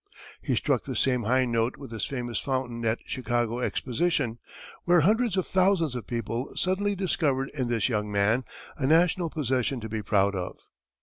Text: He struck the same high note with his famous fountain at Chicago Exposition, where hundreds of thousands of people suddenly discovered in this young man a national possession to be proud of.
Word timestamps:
He 0.41 0.55
struck 0.55 0.85
the 0.85 0.95
same 0.95 1.21
high 1.25 1.45
note 1.45 1.77
with 1.77 1.91
his 1.91 2.05
famous 2.07 2.39
fountain 2.39 2.83
at 2.85 2.97
Chicago 3.05 3.59
Exposition, 3.59 4.39
where 4.85 5.01
hundreds 5.01 5.37
of 5.37 5.45
thousands 5.45 5.93
of 5.93 6.07
people 6.07 6.51
suddenly 6.55 6.95
discovered 6.95 7.49
in 7.53 7.67
this 7.67 7.87
young 7.87 8.11
man 8.11 8.43
a 8.75 8.87
national 8.87 9.29
possession 9.29 9.79
to 9.79 9.89
be 9.89 10.01
proud 10.01 10.33
of. 10.33 10.57